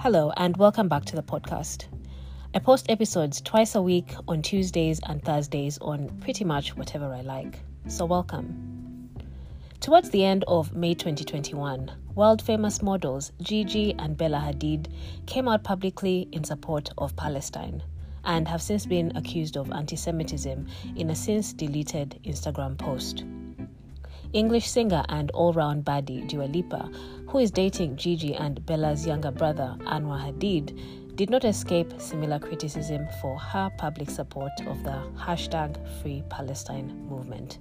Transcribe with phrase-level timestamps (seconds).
[0.00, 1.86] Hello, and welcome back to the podcast.
[2.54, 7.22] I post episodes twice a week on Tuesdays and Thursdays on pretty much whatever I
[7.22, 7.58] like.
[7.88, 9.10] So, welcome.
[9.80, 14.86] Towards the end of May 2021, world famous models Gigi and Bella Hadid
[15.26, 17.82] came out publicly in support of Palestine
[18.22, 23.24] and have since been accused of anti Semitism in a since deleted Instagram post.
[24.32, 26.90] English singer and all round baddie Dua Lipa,
[27.28, 33.08] who is dating Gigi and Bella's younger brother Anwar Hadid, did not escape similar criticism
[33.20, 37.58] for her public support of the hashtag Free Palestine movement.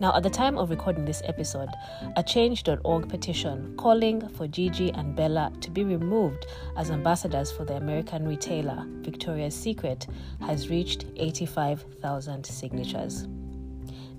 [0.00, 1.68] Now, at the time of recording this episode,
[2.16, 7.76] a change.org petition calling for Gigi and Bella to be removed as ambassadors for the
[7.76, 10.06] American retailer Victoria's Secret
[10.40, 13.26] has reached 85,000 signatures.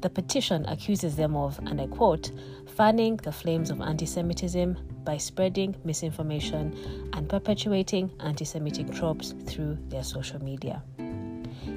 [0.01, 2.31] The petition accuses them of, and I quote,
[2.67, 6.73] fanning the flames of anti Semitism by spreading misinformation
[7.13, 10.81] and perpetuating anti Semitic tropes through their social media.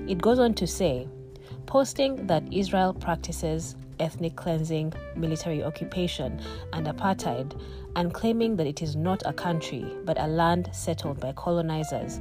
[0.09, 1.09] It goes on to say,
[1.67, 6.41] posting that Israel practices ethnic cleansing, military occupation,
[6.73, 7.59] and apartheid,
[7.97, 12.21] and claiming that it is not a country but a land settled by colonizers,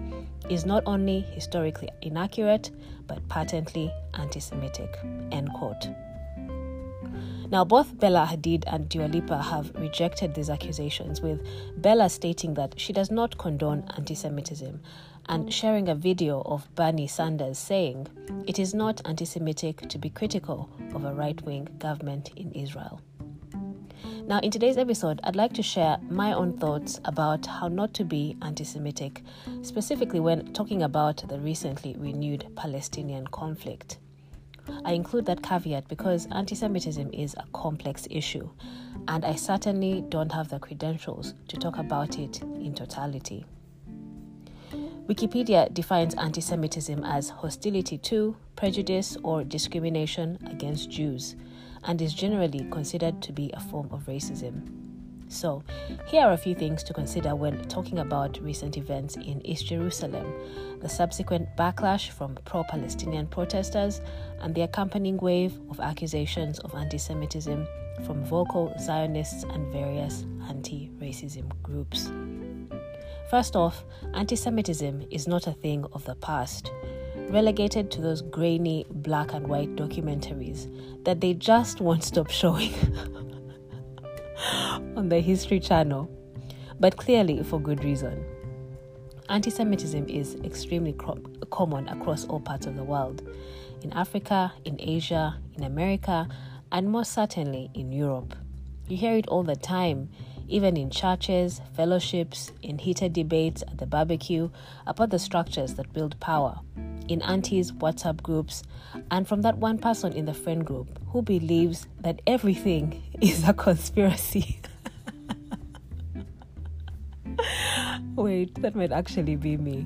[0.49, 2.71] is not only historically inaccurate
[3.07, 4.97] but patently anti Semitic.
[5.31, 5.87] End quote.
[7.51, 11.45] Now, both Bella Hadid and Dua Lipa have rejected these accusations, with
[11.81, 14.79] Bella stating that she does not condone anti Semitism
[15.25, 18.07] and sharing a video of Bernie Sanders saying,
[18.47, 23.01] It is not anti Semitic to be critical of a right wing government in Israel.
[24.25, 28.05] Now, in today's episode, I'd like to share my own thoughts about how not to
[28.05, 29.23] be anti Semitic,
[29.61, 33.97] specifically when talking about the recently renewed Palestinian conflict.
[34.83, 38.49] I include that caveat because anti Semitism is a complex issue,
[39.07, 43.45] and I certainly don't have the credentials to talk about it in totality.
[45.07, 51.35] Wikipedia defines anti Semitism as hostility to, prejudice, or discrimination against Jews,
[51.83, 54.80] and is generally considered to be a form of racism.
[55.31, 55.63] So,
[56.07, 60.27] here are a few things to consider when talking about recent events in East Jerusalem,
[60.81, 64.01] the subsequent backlash from pro Palestinian protesters,
[64.41, 67.65] and the accompanying wave of accusations of anti Semitism
[68.05, 72.11] from vocal Zionists and various anti racism groups.
[73.29, 76.73] First off, anti Semitism is not a thing of the past,
[77.29, 80.67] relegated to those grainy black and white documentaries
[81.05, 82.73] that they just won't stop showing.
[84.95, 86.09] on the History Channel,
[86.79, 88.23] but clearly for good reason.
[89.29, 90.95] Anti Semitism is extremely
[91.49, 93.21] common across all parts of the world
[93.83, 96.27] in Africa, in Asia, in America,
[96.71, 98.35] and most certainly in Europe.
[98.87, 100.09] You hear it all the time,
[100.47, 104.49] even in churches, fellowships, in heated debates at the barbecue
[104.85, 106.59] about the structures that build power,
[107.07, 108.63] in aunties' WhatsApp groups,
[109.09, 113.53] and from that one person in the friend group who believes that everything is a
[113.53, 114.59] conspiracy.
[118.15, 119.85] Wait, that might actually be me.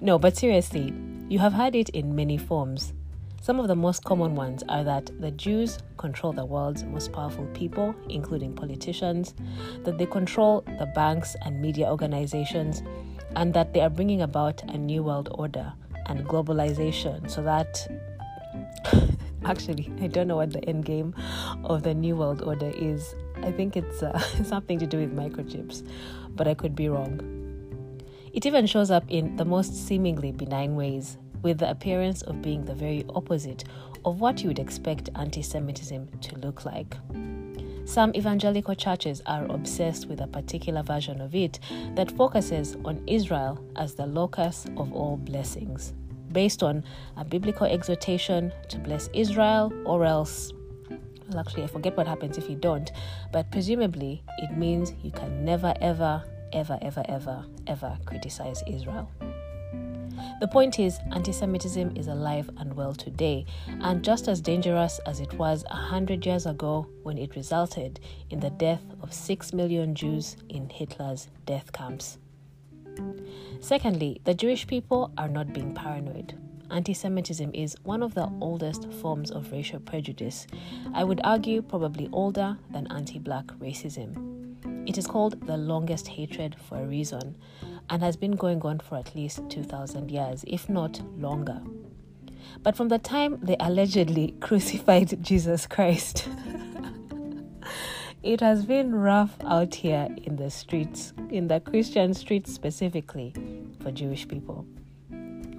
[0.00, 0.92] No, but seriously,
[1.28, 2.94] you have heard it in many forms.
[3.40, 7.46] Some of the most common ones are that the Jews control the world's most powerful
[7.54, 9.34] people, including politicians,
[9.84, 12.82] that they control the banks and media organizations,
[13.36, 15.72] and that they are bringing about a new world order
[16.06, 17.86] and globalization so that
[19.44, 21.14] actually i don't know what the end game
[21.64, 23.14] of the new world order is
[23.44, 25.86] i think it's uh, something to do with microchips
[26.30, 27.20] but i could be wrong
[28.32, 32.64] it even shows up in the most seemingly benign ways with the appearance of being
[32.64, 33.64] the very opposite
[34.04, 36.96] of what you would expect anti Semitism to look like.
[37.84, 41.58] Some evangelical churches are obsessed with a particular version of it
[41.94, 45.92] that focuses on Israel as the locus of all blessings,
[46.30, 46.84] based on
[47.16, 50.52] a biblical exhortation to bless Israel or else.
[51.32, 52.92] Well, actually, I forget what happens if you don't,
[53.32, 59.10] but presumably it means you can never, ever, ever, ever, ever, ever criticize Israel.
[60.40, 63.46] The point is, anti Semitism is alive and well today,
[63.80, 68.40] and just as dangerous as it was a hundred years ago when it resulted in
[68.40, 72.18] the death of six million Jews in Hitler's death camps.
[73.60, 76.38] Secondly, the Jewish people are not being paranoid.
[76.72, 80.46] Anti Semitism is one of the oldest forms of racial prejudice.
[80.94, 84.88] I would argue probably older than anti black racism.
[84.88, 87.36] It is called the longest hatred for a reason
[87.90, 91.60] and has been going on for at least 2,000 years, if not longer.
[92.62, 96.26] But from the time they allegedly crucified Jesus Christ,
[98.22, 103.34] it has been rough out here in the streets, in the Christian streets specifically,
[103.82, 104.66] for Jewish people.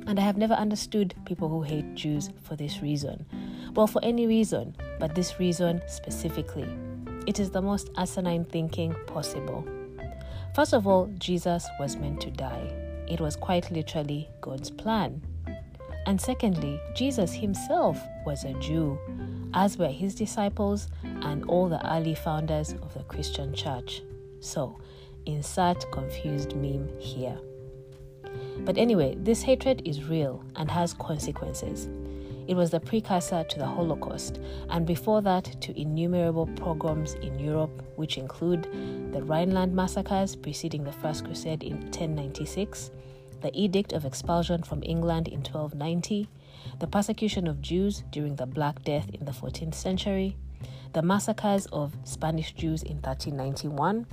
[0.06, 3.26] And I have never understood people who hate Jews for this reason.
[3.76, 6.68] Well, for any reason, but this reason specifically.
[7.26, 9.66] It is the most asinine thinking possible.
[10.56, 12.72] First of all, Jesus was meant to die.
[13.08, 15.22] It was quite literally God's plan.
[16.06, 19.00] And secondly, Jesus himself was a Jew,
[19.54, 24.02] as were his disciples and all the early founders of the Christian church.
[24.42, 24.78] So,
[25.26, 27.38] insert confused meme here.
[28.60, 31.90] But anyway, this hatred is real and has consequences.
[32.48, 34.40] It was the precursor to the Holocaust,
[34.70, 38.68] and before that, to innumerable pogroms in Europe, which include
[39.14, 42.92] the Rhineland massacres preceding the First Crusade in 1096,
[43.42, 46.28] the Edict of Expulsion from England in 1290,
[46.80, 50.36] the persecution of Jews during the Black Death in the 14th century,
[50.92, 54.06] the massacres of Spanish Jews in 1391,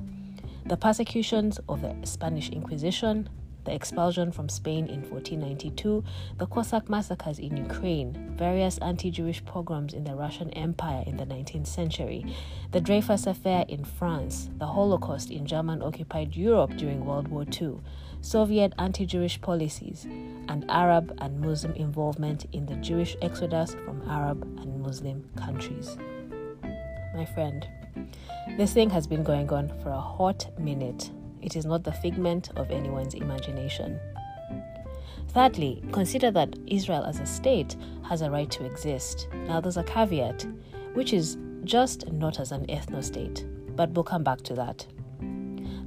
[0.67, 3.29] the persecutions of the Spanish Inquisition,
[3.65, 6.05] the expulsion from Spain in 1492,
[6.39, 11.27] the Cossack massacres in Ukraine, various anti Jewish pogroms in the Russian Empire in the
[11.27, 12.25] 19th century,
[12.73, 17.79] the Dreyfus Affair in France, the Holocaust in German occupied Europe during World War II,
[18.21, 20.05] Soviet anti Jewish policies,
[20.49, 25.97] and Arab and Muslim involvement in the Jewish exodus from Arab and Muslim countries.
[27.15, 27.67] My friend,
[28.57, 31.11] this thing has been going on for a hot minute
[31.43, 33.99] it is not the figment of anyone's imagination.
[35.29, 39.29] Thirdly, consider that Israel as a state has a right to exist.
[39.47, 40.45] Now, there's a caveat,
[40.95, 43.47] which is just not as an ethno state,
[43.77, 44.87] but we'll come back to that.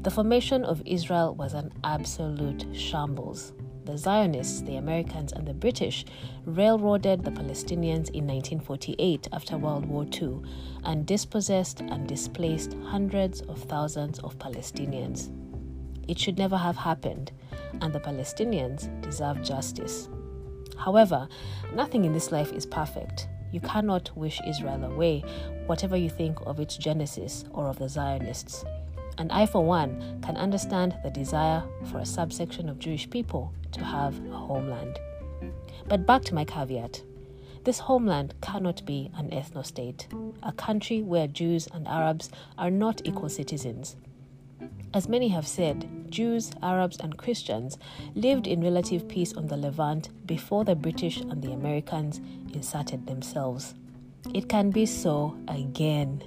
[0.04, 3.54] The formation of Israel was an absolute shambles.
[3.86, 6.06] The Zionists, the Americans, and the British
[6.46, 10.40] railroaded the Palestinians in 1948 after World War II
[10.86, 15.32] and dispossessed and displaced hundreds of thousands of Palestinians.
[16.08, 17.32] It should never have happened,
[17.82, 20.10] and the Palestinians deserve justice.
[20.78, 21.28] However,
[21.74, 23.28] nothing in this life is perfect.
[23.52, 25.24] You cannot wish Israel away,
[25.68, 28.66] whatever you think of its genesis or of the Zionists.
[29.18, 33.84] And I, for one, can understand the desire for a subsection of Jewish people to
[33.84, 35.00] have a homeland.
[35.88, 37.04] But back to my caveat
[37.64, 40.10] this homeland cannot be an ethno state,
[40.42, 43.96] a country where Jews and Arabs are not equal citizens,
[44.94, 47.78] as many have said, Jews, Arabs, and Christians
[48.14, 52.22] lived in relative peace on the Levant before the British and the Americans
[52.54, 53.74] inserted themselves.
[54.34, 56.24] It can be so again.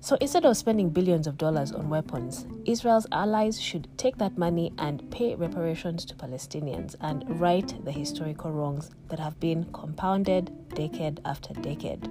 [0.00, 4.72] So instead of spending billions of dollars on weapons, Israel's allies should take that money
[4.78, 11.20] and pay reparations to Palestinians and right the historical wrongs that have been compounded decade
[11.26, 12.10] after decade.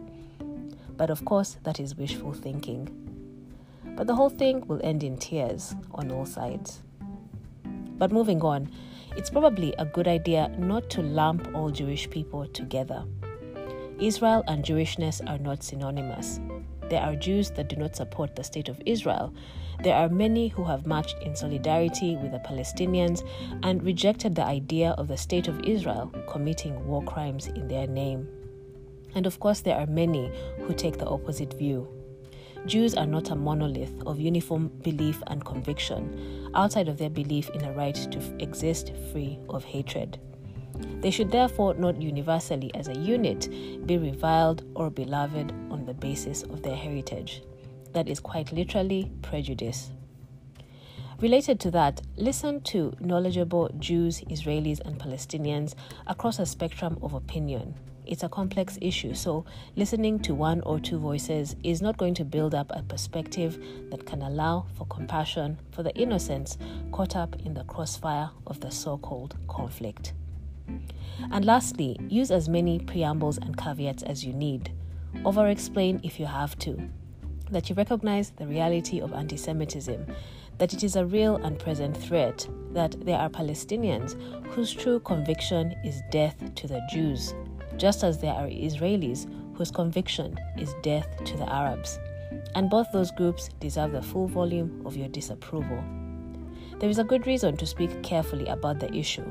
[0.96, 3.07] But of course, that is wishful thinking
[3.98, 6.84] but the whole thing will end in tears on all sides.
[7.98, 8.70] But moving on,
[9.18, 13.04] it's probably a good idea not to lump all Jewish people together.
[14.00, 16.40] Israel and Jewishness are not synonymous.
[16.90, 19.34] There are Jews that do not support the state of Israel.
[19.84, 23.28] There are many who have marched in solidarity with the Palestinians
[23.64, 28.28] and rejected the idea of the state of Israel committing war crimes in their name.
[29.16, 31.97] And of course, there are many who take the opposite view.
[32.68, 37.64] Jews are not a monolith of uniform belief and conviction, outside of their belief in
[37.64, 40.20] a right to exist free of hatred.
[41.00, 43.48] They should therefore not universally, as a unit,
[43.88, 47.42] be reviled or beloved on the basis of their heritage.
[47.94, 49.92] That is quite literally prejudice.
[51.22, 55.74] Related to that, listen to knowledgeable Jews, Israelis, and Palestinians
[56.06, 57.76] across a spectrum of opinion
[58.08, 59.46] it's a complex issue, so
[59.76, 63.62] listening to one or two voices is not going to build up a perspective
[63.92, 66.58] that can allow for compassion for the innocents
[66.92, 70.14] caught up in the crossfire of the so called conflict.
[71.32, 74.72] And lastly, use as many preambles and caveats as you need.
[75.26, 76.90] Over explain if you have to.
[77.50, 80.06] That you recognize the reality of anti Semitism,
[80.58, 84.16] that it is a real and present threat, that there are Palestinians
[84.48, 87.34] whose true conviction is death to the Jews,
[87.78, 92.00] just as there are Israelis whose conviction is death to the Arabs.
[92.56, 95.84] And both those groups deserve the full volume of your disapproval.
[96.80, 99.26] There is a good reason to speak carefully about the issue.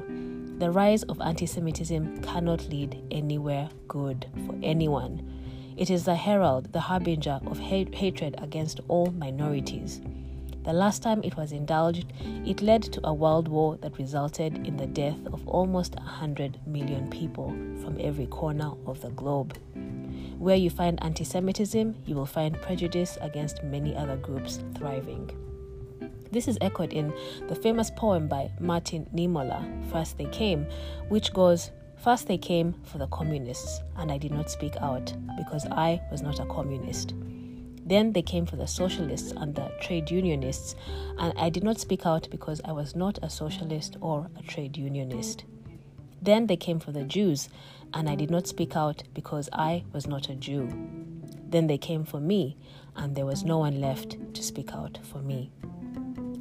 [0.58, 5.22] The rise of anti Semitism cannot lead anywhere good for anyone.
[5.76, 10.00] It is the herald, the harbinger of hate, hatred against all minorities.
[10.66, 12.12] The last time it was indulged,
[12.44, 17.08] it led to a world war that resulted in the death of almost 100 million
[17.08, 17.50] people
[17.84, 19.56] from every corner of the globe.
[20.40, 25.30] Where you find anti Semitism, you will find prejudice against many other groups thriving.
[26.32, 27.14] This is echoed in
[27.46, 30.66] the famous poem by Martin Niemöller, First They Came,
[31.08, 31.70] which goes,
[32.02, 36.22] First they came for the communists, and I did not speak out because I was
[36.22, 37.14] not a communist.
[37.86, 40.74] Then they came for the socialists and the trade unionists,
[41.18, 44.76] and I did not speak out because I was not a socialist or a trade
[44.76, 45.44] unionist.
[46.20, 47.48] Then they came for the Jews,
[47.94, 50.68] and I did not speak out because I was not a Jew.
[51.48, 52.56] Then they came for me,
[52.96, 55.52] and there was no one left to speak out for me.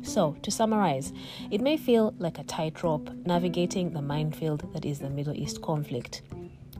[0.01, 1.13] So, to summarize,
[1.51, 6.23] it may feel like a tightrope navigating the minefield that is the Middle East conflict.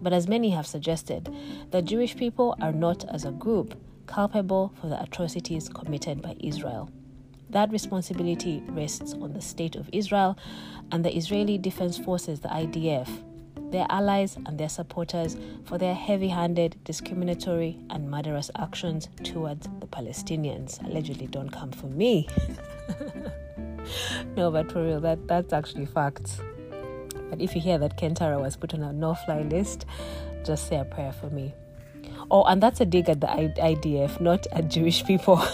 [0.01, 1.33] But as many have suggested,
[1.71, 3.75] the Jewish people are not, as a group,
[4.07, 6.89] culpable for the atrocities committed by Israel.
[7.49, 10.37] That responsibility rests on the State of Israel
[10.91, 13.07] and the Israeli Defense Forces, the IDF,
[13.71, 19.87] their allies and their supporters for their heavy handed, discriminatory, and murderous actions towards the
[19.87, 20.83] Palestinians.
[20.85, 22.27] Allegedly, don't come for me.
[24.35, 26.39] no, but for real, that, that's actually facts.
[27.29, 29.85] But if you hear that Kentaro was put on a no fly list,
[30.45, 31.53] just say a prayer for me.
[32.31, 35.37] Oh, and that's a dig at the IDF, not at Jewish people.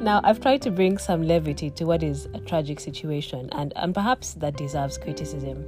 [0.00, 3.94] now, I've tried to bring some levity to what is a tragic situation, and, and
[3.94, 5.64] perhaps that deserves criticism.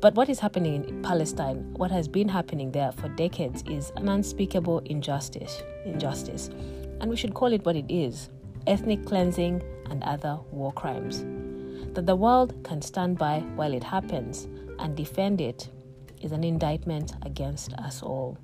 [0.00, 4.08] But what is happening in Palestine, what has been happening there for decades, is an
[4.08, 5.62] unspeakable injustice.
[5.86, 6.50] Injustice,
[7.00, 8.28] and we should call it what it is:
[8.66, 11.24] ethnic cleansing and other war crimes.
[11.94, 14.46] That the world can stand by while it happens
[14.78, 15.68] and defend it
[16.22, 18.38] is an indictment against us all.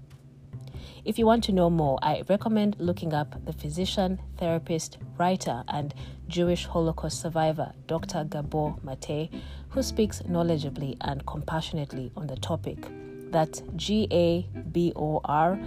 [1.05, 5.95] If you want to know more, I recommend looking up the physician, therapist, writer, and
[6.29, 8.25] Jewish Holocaust survivor Dr.
[8.25, 9.31] Gabor Mate,
[9.69, 12.79] who speaks knowledgeably and compassionately on the topic.
[13.31, 15.59] That's G A B O R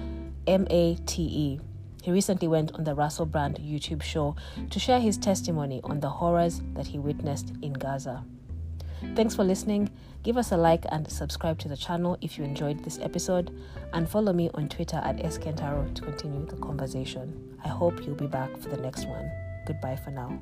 [0.47, 1.59] M A T E.
[2.01, 4.35] He recently went on the Russell Brand YouTube show
[4.69, 8.23] to share his testimony on the horrors that he witnessed in Gaza.
[9.13, 9.89] Thanks for listening.
[10.27, 13.49] Give us a like and subscribe to the channel if you enjoyed this episode,
[13.93, 17.57] and follow me on Twitter at skentaro to continue the conversation.
[17.63, 19.31] I hope you'll be back for the next one.
[19.65, 20.37] Goodbye for now.